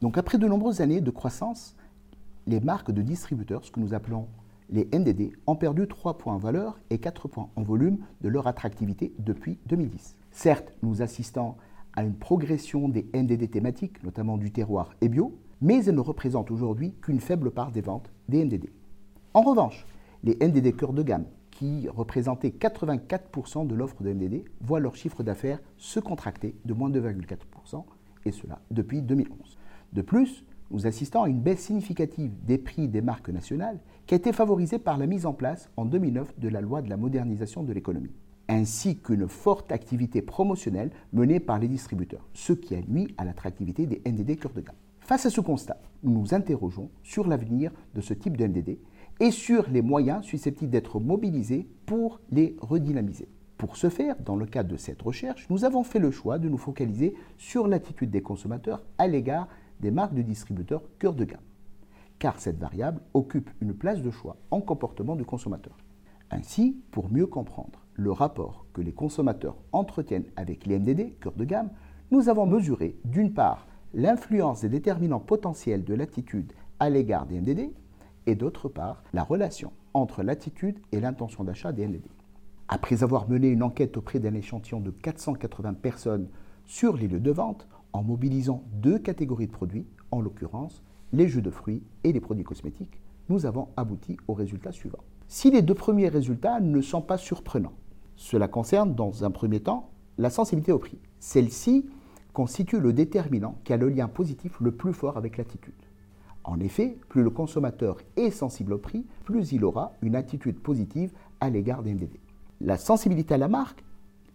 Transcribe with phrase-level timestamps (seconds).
[0.00, 1.76] Donc après de nombreuses années de croissance,
[2.46, 4.28] les marques de distributeurs, ce que nous appelons
[4.70, 8.46] les NDD, ont perdu 3 points en valeur et 4 points en volume de leur
[8.46, 10.16] attractivité depuis 2010.
[10.30, 11.56] Certes, nous assistons
[11.94, 16.50] à une progression des NDD thématiques, notamment du terroir et bio, mais elles ne représentent
[16.50, 18.70] aujourd'hui qu'une faible part des ventes des NDD.
[19.34, 19.86] En revanche,
[20.24, 25.22] les NDD cœur de gamme, qui représentaient 84% de l'offre de NDD, voient leur chiffre
[25.22, 27.84] d'affaires se contracter de moins 2,4%,
[28.24, 29.58] et cela depuis 2011.
[29.92, 34.18] De plus, nous assistons à une baisse significative des prix des marques nationales qui a
[34.18, 37.62] été favorisée par la mise en place en 2009 de la loi de la modernisation
[37.62, 38.14] de l'économie,
[38.48, 43.86] ainsi qu'une forte activité promotionnelle menée par les distributeurs, ce qui a nuit à l'attractivité
[43.86, 44.76] des NDD cœur de gamme.
[45.08, 48.78] Face à ce constat, nous nous interrogeons sur l'avenir de ce type de NDD
[49.20, 53.26] et sur les moyens susceptibles d'être mobilisés pour les redynamiser.
[53.56, 56.50] Pour ce faire, dans le cadre de cette recherche, nous avons fait le choix de
[56.50, 59.48] nous focaliser sur l'attitude des consommateurs à l'égard
[59.80, 61.40] des marques de distributeurs cœur de gamme,
[62.18, 65.78] car cette variable occupe une place de choix en comportement du consommateur.
[66.30, 71.46] Ainsi, pour mieux comprendre le rapport que les consommateurs entretiennent avec les MDD cœur de
[71.46, 71.70] gamme,
[72.10, 77.72] nous avons mesuré d'une part l'influence des déterminants potentiels de l'attitude à l'égard des MDD
[78.26, 82.06] et d'autre part la relation entre l'attitude et l'intention d'achat des MDD.
[82.68, 86.28] Après avoir mené une enquête auprès d'un échantillon de 480 personnes
[86.66, 91.40] sur les lieux de vente, en mobilisant deux catégories de produits, en l'occurrence les jus
[91.40, 93.00] de fruits et les produits cosmétiques,
[93.30, 95.04] nous avons abouti aux résultats suivants.
[95.26, 97.72] Si les deux premiers résultats ne sont pas surprenants,
[98.16, 100.98] cela concerne dans un premier temps la sensibilité au prix.
[101.20, 101.86] Celle-ci
[102.38, 105.74] constitue le déterminant qui a le lien positif le plus fort avec l'attitude.
[106.44, 111.10] En effet, plus le consommateur est sensible au prix, plus il aura une attitude positive
[111.40, 112.16] à l'égard des MDD.
[112.60, 113.82] La sensibilité à la marque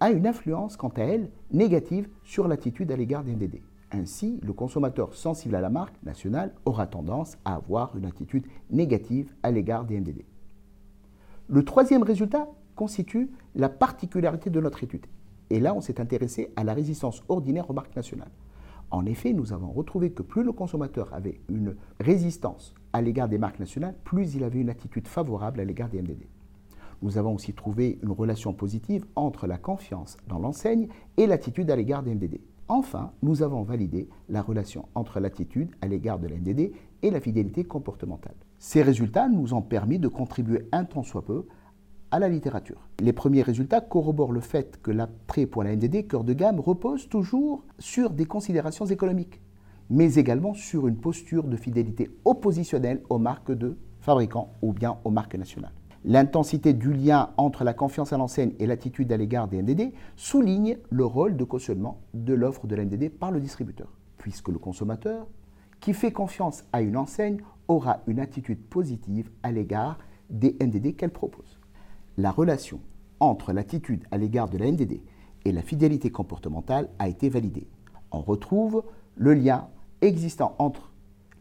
[0.01, 3.61] a une influence, quant à elle, négative sur l'attitude à l'égard des NDD.
[3.93, 9.33] Ainsi, le consommateur sensible à la marque nationale aura tendance à avoir une attitude négative
[9.43, 10.25] à l'égard des NDD.
[11.47, 15.05] Le troisième résultat constitue la particularité de notre étude.
[15.49, 18.31] Et là, on s'est intéressé à la résistance ordinaire aux marques nationales.
[18.91, 23.39] En effet, nous avons retrouvé que plus le consommateur avait une résistance à l'égard des
[23.39, 26.27] marques nationales, plus il avait une attitude favorable à l'égard des MDD.
[27.01, 30.87] Nous avons aussi trouvé une relation positive entre la confiance dans l'enseigne
[31.17, 32.39] et l'attitude à l'égard des MDD.
[32.67, 36.71] Enfin, nous avons validé la relation entre l'attitude à l'égard de l'NDD
[37.01, 38.35] et la fidélité comportementale.
[38.57, 41.45] Ces résultats nous ont permis de contribuer un tant soit peu
[42.13, 42.87] à la littérature.
[42.99, 47.09] Les premiers résultats corroborent le fait que l'attrait pour la NDD cœur de gamme repose
[47.09, 49.41] toujours sur des considérations économiques,
[49.89, 55.09] mais également sur une posture de fidélité oppositionnelle aux marques de fabricants ou bien aux
[55.09, 55.73] marques nationales.
[56.05, 60.77] L'intensité du lien entre la confiance à l'enseigne et l'attitude à l'égard des NDD souligne
[60.91, 65.25] le rôle de cautionnement de l'offre de l'NDD par le distributeur, puisque le consommateur,
[65.79, 69.97] qui fait confiance à une enseigne, aura une attitude positive à l'égard
[70.29, 71.57] des NDD qu'elle propose.
[72.17, 72.79] La relation
[73.19, 75.01] entre l'attitude à l'égard de la NDD
[75.45, 77.67] et la fidélité comportementale a été validée.
[78.11, 78.83] On retrouve
[79.15, 79.67] le lien
[80.01, 80.91] existant entre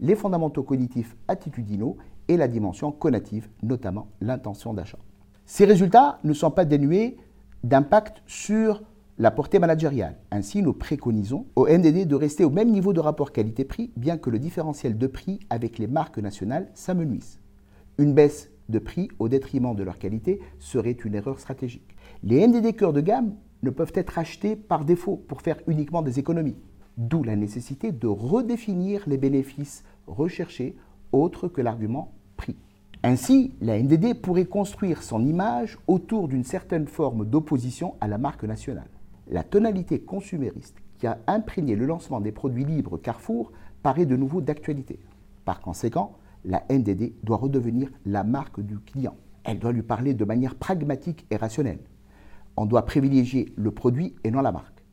[0.00, 4.98] les fondamentaux cognitifs attitudinaux et la dimension conative, notamment l'intention d'achat.
[5.44, 7.18] Ces résultats ne sont pas dénués
[7.64, 8.82] d'impact sur
[9.18, 10.16] la portée managériale.
[10.30, 14.30] Ainsi, nous préconisons au NDD de rester au même niveau de rapport qualité-prix, bien que
[14.30, 17.38] le différentiel de prix avec les marques nationales s'amenuise.
[17.98, 21.96] Une baisse de prix au détriment de leur qualité serait une erreur stratégique.
[22.24, 26.18] Les NDD cœur de gamme ne peuvent être achetés par défaut pour faire uniquement des
[26.18, 26.56] économies,
[26.96, 30.74] d'où la nécessité de redéfinir les bénéfices recherchés
[31.12, 32.56] autre que l'argument prix.
[33.04, 38.44] Ainsi, la NDD pourrait construire son image autour d'une certaine forme d'opposition à la marque
[38.44, 38.88] nationale.
[39.28, 43.52] La tonalité consumériste qui a imprégné le lancement des produits libres Carrefour
[43.82, 45.00] paraît de nouveau d'actualité.
[45.44, 49.16] Par conséquent, la NDD doit redevenir la marque du client.
[49.44, 51.80] Elle doit lui parler de manière pragmatique et rationnelle.
[52.56, 54.84] On doit privilégier le produit et non la marque.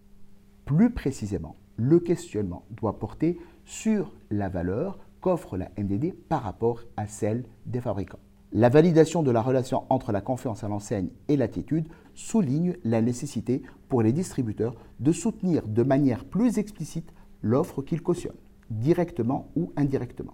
[0.66, 7.08] Plus précisément, le questionnement doit porter sur la valeur qu'offre la NDD par rapport à
[7.08, 8.20] celle des fabricants.
[8.52, 13.62] La validation de la relation entre la confiance à l'enseigne et l'attitude souligne la nécessité
[13.90, 18.34] pour les distributeurs de soutenir de manière plus explicite l'offre qu'ils cautionnent,
[18.72, 20.34] directement ou indirectement.